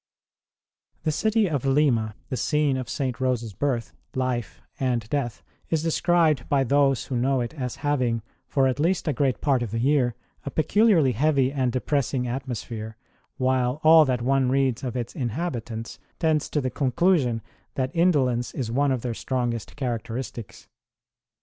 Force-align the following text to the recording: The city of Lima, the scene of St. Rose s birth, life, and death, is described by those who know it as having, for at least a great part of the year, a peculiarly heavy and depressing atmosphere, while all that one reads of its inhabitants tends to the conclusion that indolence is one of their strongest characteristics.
The 1.03 1.11
city 1.11 1.47
of 1.47 1.63
Lima, 1.63 2.15
the 2.29 2.35
scene 2.35 2.75
of 2.75 2.89
St. 2.89 3.19
Rose 3.21 3.43
s 3.43 3.53
birth, 3.53 3.93
life, 4.15 4.59
and 4.79 5.07
death, 5.11 5.43
is 5.69 5.83
described 5.83 6.49
by 6.49 6.63
those 6.63 7.05
who 7.05 7.15
know 7.15 7.39
it 7.39 7.53
as 7.53 7.75
having, 7.85 8.23
for 8.47 8.65
at 8.65 8.79
least 8.79 9.07
a 9.07 9.13
great 9.13 9.41
part 9.41 9.61
of 9.61 9.69
the 9.69 9.77
year, 9.79 10.15
a 10.43 10.49
peculiarly 10.49 11.11
heavy 11.11 11.51
and 11.51 11.71
depressing 11.71 12.25
atmosphere, 12.27 12.97
while 13.37 13.79
all 13.83 14.03
that 14.05 14.23
one 14.23 14.49
reads 14.49 14.83
of 14.83 14.97
its 14.97 15.13
inhabitants 15.15 15.99
tends 16.17 16.49
to 16.49 16.61
the 16.61 16.71
conclusion 16.71 17.43
that 17.75 17.95
indolence 17.95 18.55
is 18.55 18.71
one 18.71 18.91
of 18.91 19.03
their 19.03 19.13
strongest 19.13 19.75
characteristics. 19.75 20.67